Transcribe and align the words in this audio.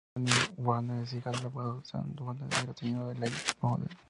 Danielle 0.15 0.55
Bowden 0.57 0.89
es 1.03 1.13
hija 1.13 1.29
del 1.29 1.45
abogado 1.45 1.83
Sam 1.85 2.15
Bowden 2.15 2.47
y 2.47 2.55
de 2.55 2.65
la 2.65 2.73
diseñadora 2.73 3.19
Leigh 3.19 3.33
Bowden. 3.61 3.89